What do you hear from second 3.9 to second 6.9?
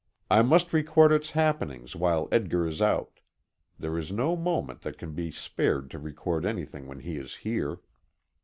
is no moment that can be spared to record anything